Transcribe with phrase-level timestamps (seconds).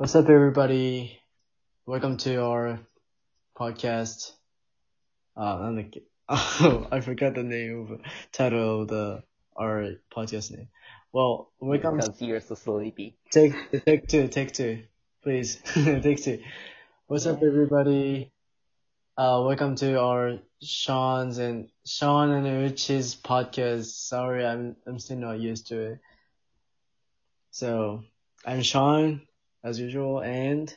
[0.00, 1.20] What's up, everybody?
[1.84, 2.80] Welcome to our
[3.54, 4.32] podcast.
[5.36, 8.00] Uh, I'm the, oh, I forgot the name of
[8.32, 9.22] title of the
[9.54, 10.68] our podcast name.
[11.12, 11.98] Well, welcome.
[11.98, 13.18] Because you're so sleepy.
[13.30, 13.52] Take
[13.84, 14.84] take two, take two,
[15.22, 15.60] please.
[15.74, 16.42] take two.
[17.06, 18.32] What's up, everybody?
[19.18, 23.84] Uh, welcome to our Sean's and Sean and Uchi's podcast.
[23.84, 25.98] Sorry, I'm I'm still not used to it.
[27.50, 28.04] So,
[28.46, 29.20] I'm Sean,
[29.62, 30.74] as usual, and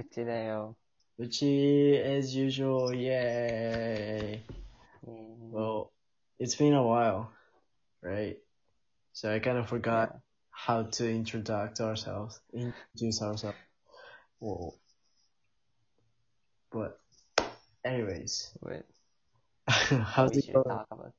[0.00, 0.74] Uchideo.
[1.18, 4.42] Uchi, as usual, yay!
[5.08, 5.50] Mm.
[5.50, 5.92] Well,
[6.38, 7.30] it's been a while,
[8.02, 8.36] right?
[9.12, 10.20] So I kind of forgot yeah.
[10.50, 12.38] how to introduce ourselves.
[12.52, 13.56] Introduce ourselves.
[14.38, 14.74] Whoa.
[16.70, 17.00] But,
[17.82, 18.50] anyways.
[18.60, 18.82] Wait.
[19.66, 20.66] how's it going?
[20.66, 21.14] About...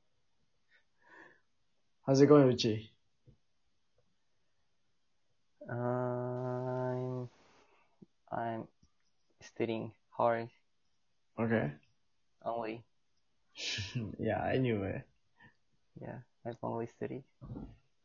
[2.06, 2.92] How's it going, Uchi?
[5.68, 5.97] Um.
[8.38, 8.68] I'm
[9.42, 10.48] studying hard.
[11.38, 11.72] Okay.
[12.44, 12.82] Only.
[14.18, 15.02] yeah, I knew it.
[16.00, 17.24] Yeah, I've only studied.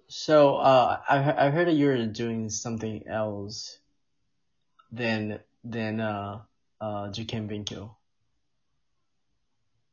[0.07, 3.77] So uh, I I heard that you're doing something else
[4.91, 6.41] than than uh
[6.81, 7.93] uh Jiken Binkyo.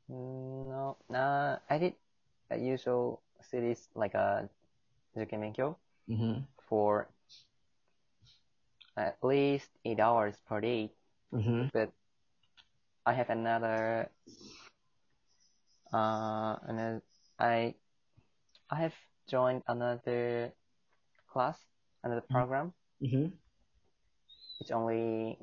[0.08, 1.94] No, nah, I did
[2.50, 4.48] a usual studies like a
[5.14, 5.24] uh,
[6.08, 6.40] mm-hmm.
[6.68, 7.08] for
[8.96, 10.90] at least eight hours per day.
[11.32, 11.68] Mm-hmm.
[11.72, 11.92] But
[13.06, 14.10] I have another
[15.92, 17.02] uh another
[17.38, 17.74] I
[18.70, 18.94] I have
[19.28, 20.52] joined another
[21.32, 21.58] class,
[22.04, 22.34] another mm-hmm.
[22.34, 22.72] program.
[23.02, 23.34] Mm-hmm.
[24.60, 25.38] It's only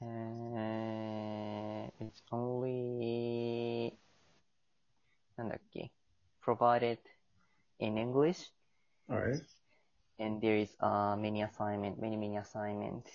[0.00, 3.98] uh, it's only
[5.36, 5.90] and okay
[6.40, 6.98] provided
[7.78, 8.38] in English.
[9.10, 9.40] All right
[10.18, 13.06] and there is uh many assignment, many many assignment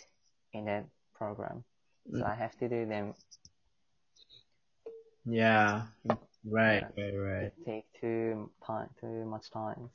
[0.54, 1.64] in that program.
[2.12, 2.28] So Mm.
[2.28, 3.14] I have to do them.
[5.26, 5.88] Yeah.
[6.44, 7.44] Right, right, right.
[7.44, 9.90] It take too time, too much time.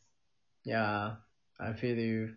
[0.65, 1.17] Yeah,
[1.61, 2.37] I feel you.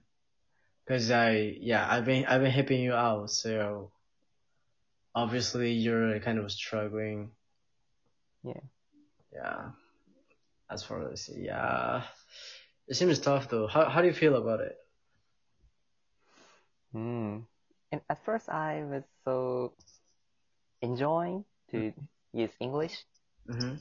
[0.87, 3.91] Cause I, yeah, I've been, I've been helping you out, so
[5.15, 7.31] obviously you're kind of struggling.
[8.43, 8.59] Yeah.
[9.31, 9.71] Yeah.
[10.69, 12.03] As far as, yeah.
[12.91, 13.67] It seems tough though.
[13.67, 14.77] How, how do you feel about it?
[16.95, 17.45] Mm.
[17.91, 19.73] And at first I was so
[20.81, 21.93] enjoying to
[22.33, 23.05] use English
[23.49, 23.75] Mm-hmm.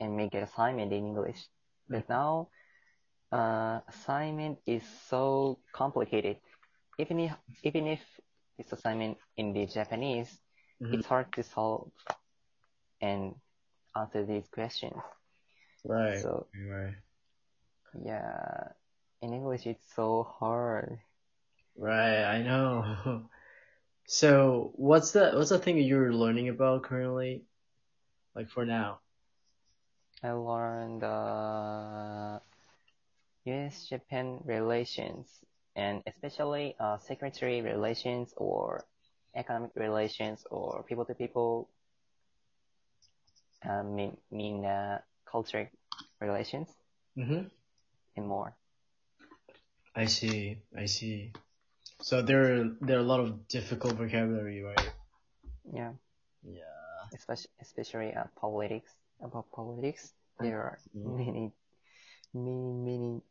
[0.00, 1.48] and make an assignment in English.
[1.88, 2.48] But now,
[3.32, 6.38] uh, assignment is so complicated.
[6.98, 8.00] Even if, even if
[8.58, 10.40] this assignment in the Japanese,
[10.82, 10.94] Mhm.
[10.94, 11.92] it's hard to solve
[13.00, 13.34] and
[13.96, 15.02] answer these questions.
[15.84, 16.22] Right.
[16.22, 16.96] So Right.
[18.04, 18.72] Yeah,
[19.22, 20.98] in English it's so hard.
[21.76, 23.28] Right, I know.
[24.06, 27.44] So, what's the, what's the thing you're learning about currently?
[28.34, 29.00] Like for now?
[30.22, 32.40] I learned uh,
[33.44, 35.28] U.S.-Japan relations
[35.76, 38.84] and especially uh, secretary relations or
[39.34, 41.68] economic relations or people-to-people
[43.68, 45.70] uh, mean, mean uh, culture
[46.20, 46.68] relations
[47.16, 47.46] Mm-hmm.
[48.16, 48.56] And more.
[49.94, 51.32] I see, I see.
[52.02, 54.90] So there, there are a lot of difficult vocabulary, right?
[55.72, 55.92] Yeah,
[56.42, 56.62] Yeah.
[57.14, 58.92] especially especially uh, politics.
[59.22, 61.16] About politics, there are Mhm.
[61.16, 61.52] many,
[62.34, 63.22] many, many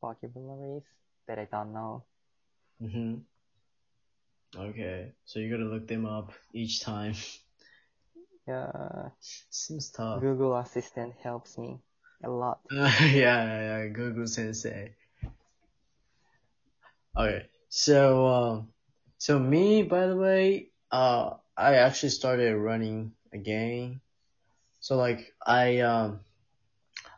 [0.00, 0.88] vocabularies
[1.28, 2.04] that I don't know.
[2.80, 3.20] Mm-hmm.
[4.56, 7.14] Okay, so you gotta look them up each time.
[8.48, 9.10] Yeah.
[9.50, 10.20] Seems tough.
[10.20, 11.78] Google Assistant helps me
[12.24, 12.60] a lot.
[12.70, 14.94] Uh, yeah, yeah, Google Sensei.
[17.16, 18.68] Okay, so um,
[19.18, 24.00] so me, by the way, uh, I actually started running again.
[24.80, 26.20] So like I um,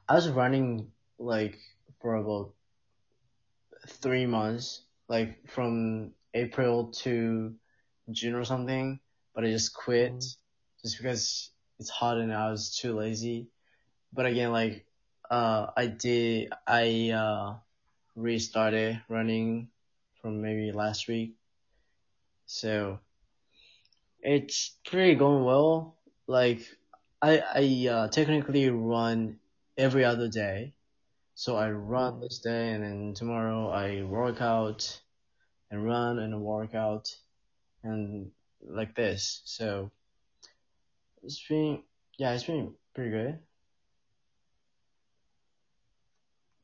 [0.09, 1.59] I was running like
[2.01, 2.55] for about
[3.89, 7.55] three months, like from April to
[8.11, 9.01] June or something,
[9.35, 10.37] but I just quit Mhm.
[10.83, 13.49] just because it's hot and I was too lazy.
[14.13, 14.87] But again, like
[15.33, 17.55] uh, I did, I uh,
[18.17, 19.69] restarted running
[20.21, 21.37] from maybe last week.
[22.47, 23.01] So
[24.21, 25.97] it's pretty going well.
[26.27, 26.61] Like
[27.23, 29.39] I, I uh, technically run
[29.79, 30.75] every other day.
[31.35, 32.21] So I run Mm.
[32.21, 35.01] this day and then tomorrow I work out
[35.71, 37.17] and run and work out
[37.83, 38.31] and
[38.63, 39.43] like this.
[39.47, 39.91] So
[41.23, 41.83] it's been,
[42.19, 43.39] yeah, it's been pretty good.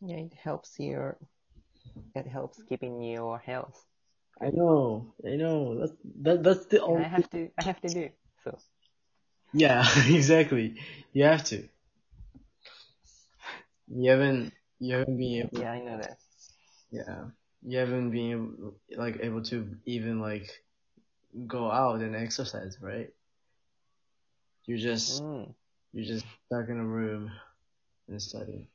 [0.09, 1.19] Yeah, it helps your
[2.15, 3.85] it helps keeping your health.
[4.41, 5.79] I know, I know.
[5.79, 7.05] That's that that's the only.
[7.05, 8.09] I have to I have to do
[8.43, 8.59] so.
[9.53, 10.77] Yeah, exactly.
[11.13, 11.69] You have to.
[13.89, 16.17] You haven't you haven't been able Yeah, I know that.
[16.91, 17.25] yeah.
[17.67, 20.49] You haven't been able, like able to even like
[21.47, 23.11] go out and exercise, right?
[24.65, 25.53] You're just Mm.
[25.93, 27.31] you're just stuck in a room
[28.09, 28.69] and studying.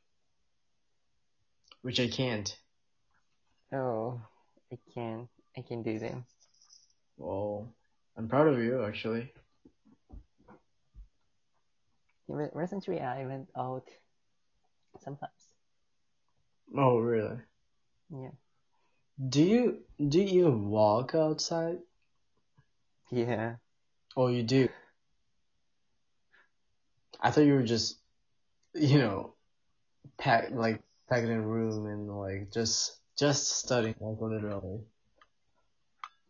[1.83, 2.57] Which I can't.
[3.74, 4.21] Oh,
[4.71, 5.27] I can
[5.57, 6.25] I can do them.
[7.18, 7.68] Well,
[8.18, 9.31] I'm proud of you actually.
[12.27, 13.88] Re- Recently, I went out
[15.03, 15.31] sometimes.
[16.75, 17.38] Oh, really?
[18.09, 18.31] Yeah.
[19.29, 21.79] Do you do you even walk outside?
[23.12, 23.56] Yeah.
[24.15, 24.69] Oh, you do.
[27.19, 27.97] I thought you were just,
[28.74, 29.33] you know,
[30.18, 30.81] packed like
[31.13, 34.81] packed in a room and like just just studying like literally.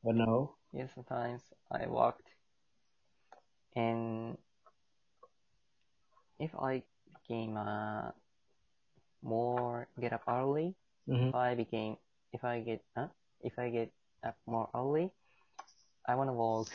[0.04, 0.56] But no.
[0.74, 1.42] Yeah, sometimes
[1.72, 2.28] I walked.
[3.76, 4.38] And
[6.40, 6.84] if I
[7.16, 8.12] became uh,
[9.22, 10.76] more get up early,
[11.08, 11.98] hmm if I became
[12.34, 13.08] if I get huh?
[13.42, 13.92] if I get
[14.24, 15.12] up more early,
[16.08, 16.68] I want to walk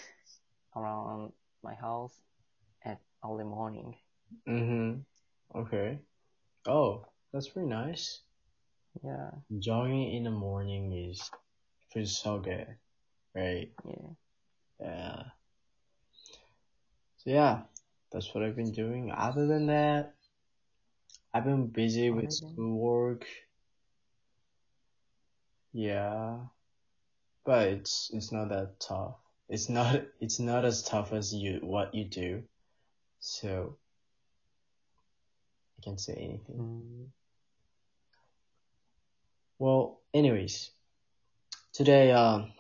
[0.77, 1.33] around
[1.63, 2.15] my house
[2.85, 3.97] at early morning.
[4.49, 5.05] Mhm.
[5.55, 5.99] Okay.
[6.67, 8.21] Oh, that's pretty nice.
[9.03, 11.31] Yeah, Jogging in the morning is
[11.93, 12.67] feels so good,
[13.35, 13.71] right?
[13.85, 14.09] yeah.
[14.81, 15.23] Yeah.
[17.19, 17.63] So yeah,
[18.13, 19.11] that's what I've been doing.
[19.11, 20.15] Other than that,
[21.35, 23.27] I've been busy with schoolwork.
[25.73, 26.39] Yeah,
[27.45, 29.17] but it's it's not that tough.
[29.49, 32.43] It's not it's not as tough as you what you do.
[33.21, 33.77] So
[35.79, 36.57] I can't say anything.
[36.57, 37.07] Mm,
[39.59, 40.71] Well, anyways,
[41.73, 42.53] today um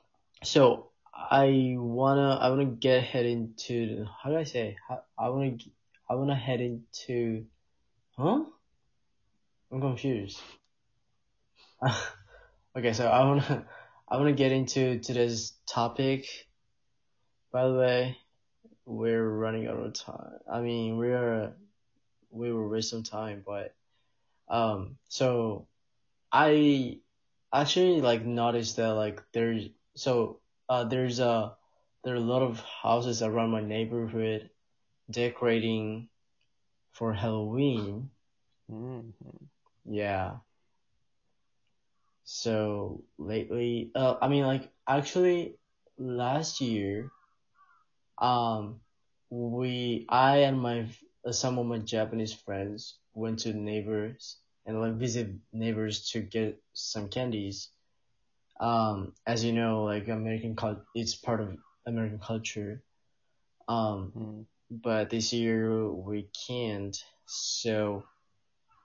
[0.42, 5.56] so I wanna I wanna get head into how do I say how, I wanna
[6.08, 7.46] I wanna head into
[8.16, 8.44] huh?
[9.70, 10.40] I'm confused.
[12.76, 13.66] okay, so I wanna
[14.08, 16.26] I wanna get into today's topic.
[17.52, 18.18] By the way,
[18.84, 20.38] we're running out of time.
[20.52, 21.54] I mean, we're
[22.30, 23.74] we will waste some time, but
[24.48, 25.66] um, so
[26.32, 26.98] I
[27.52, 31.56] actually like noticed that like there's so uh there's a
[32.04, 34.50] there are a lot of houses around my neighborhood
[35.10, 36.08] decorating
[36.92, 38.10] for Halloween.
[38.70, 39.12] mm,
[39.84, 40.38] Yeah.
[42.24, 45.58] So lately, uh, I mean, like actually
[45.98, 47.10] last year,
[48.18, 48.80] um,
[49.30, 50.86] we, I and my,
[51.34, 57.08] some of my Japanese friends went to neighbors and like visit neighbors to get some
[57.08, 57.70] candies.
[58.60, 62.82] Um, as you know, like American cult, it's part of American culture.
[63.68, 64.44] Um, mm.
[64.70, 66.96] but this year we can't.
[67.26, 68.04] So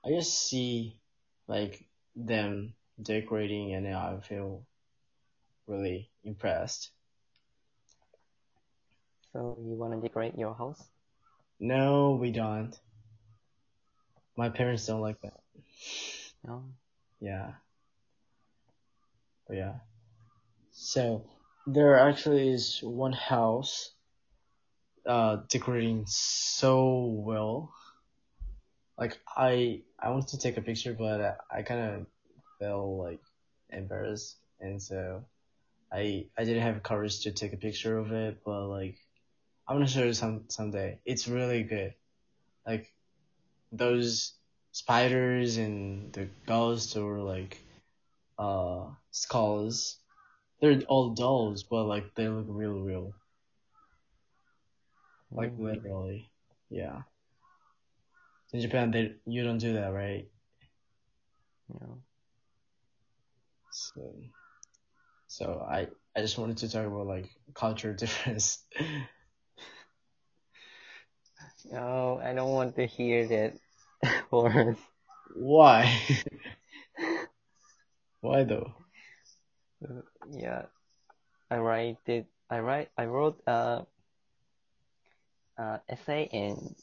[0.05, 0.99] I just see
[1.47, 1.85] like
[2.15, 4.65] them decorating and I feel
[5.67, 6.91] really impressed.
[9.31, 10.92] So you want to decorate your house?
[11.59, 12.77] No, we don't.
[14.35, 15.39] My parents don't like that.
[16.45, 16.63] No.
[17.19, 17.51] Yeah.
[19.47, 19.73] But yeah.
[20.71, 21.25] So
[21.67, 23.91] there actually is one house
[25.05, 27.73] uh decorating so well.
[28.97, 32.07] Like I I wanted to take a picture but I kind of
[32.59, 33.21] felt like
[33.69, 35.25] embarrassed and so
[35.91, 38.97] I I didn't have courage to take a picture of it but like
[39.67, 40.99] I'm gonna show you some someday.
[41.05, 41.93] It's really good.
[42.65, 42.93] Like
[43.71, 44.33] those
[44.71, 47.57] spiders and the ghosts or like
[48.39, 49.97] uh skulls.
[50.61, 53.13] They're all dolls, but like they look real real.
[55.31, 55.59] Like Mm.
[55.59, 56.31] literally.
[56.69, 57.03] Yeah.
[58.53, 60.27] In Japan they you don't do that, right?
[61.69, 62.01] No.
[63.71, 64.13] So
[65.27, 68.63] so I I just wanted to talk about like culture difference.
[71.71, 73.53] No, I don't want to hear that
[74.31, 74.77] word.
[75.35, 75.99] Why?
[78.21, 78.73] Why though?
[80.31, 80.63] Yeah,
[81.51, 82.27] I write it.
[82.49, 82.89] I write.
[82.97, 83.85] I wrote a,
[85.57, 86.75] a essay and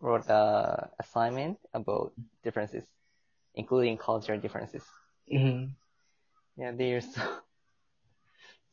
[0.00, 2.12] wrote a assignment about
[2.42, 2.84] differences,
[3.54, 4.84] including cultural differences.
[5.28, 5.76] hmm
[6.56, 7.20] Yeah, they're so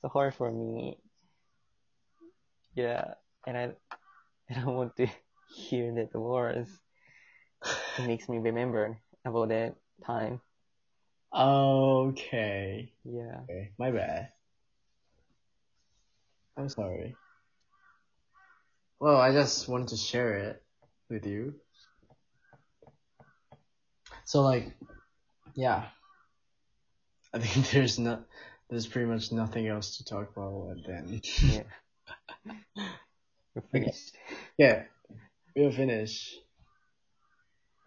[0.02, 0.98] so hard for me.
[2.76, 3.14] Yeah,
[3.46, 3.64] and I
[4.50, 5.08] I don't want to
[5.54, 6.70] hear that words.
[7.98, 10.42] It makes me remember about that time.
[11.34, 12.92] Okay.
[13.06, 13.42] Yeah.
[13.44, 13.72] Okay.
[13.78, 14.30] My bad.
[16.58, 17.16] I'm sorry.
[19.00, 20.64] Well, I just wanted to share it
[21.10, 21.56] with you.
[24.26, 24.74] So like,
[25.56, 25.86] yeah.
[27.34, 28.26] I think there's not,
[28.70, 31.22] there's pretty much nothing else to talk about then.
[31.42, 31.64] Yeah.
[33.72, 34.16] Finished.
[34.58, 34.84] yeah.
[35.56, 36.36] We'll finish.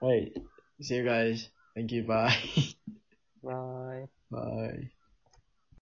[0.00, 0.36] Wait.
[0.80, 1.48] See you guys.
[1.74, 2.02] Thank you.
[2.02, 2.36] Bye.
[3.42, 4.04] Bye.
[4.30, 4.90] Bye.